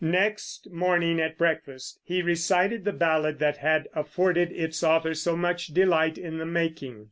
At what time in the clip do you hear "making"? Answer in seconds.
6.47-6.97